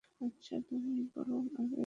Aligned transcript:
আচ্ছা, 0.21 0.55
তুমিই 0.69 1.03
বরং 1.13 1.41
আবেগী। 1.55 1.79